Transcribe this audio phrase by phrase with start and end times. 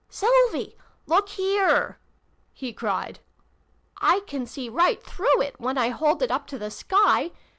[0.09, 0.75] "Sylvie!
[1.05, 1.99] Look here!"
[2.53, 3.19] he cried."
[4.11, 7.29] I can see right through it when I hold it up to the sky.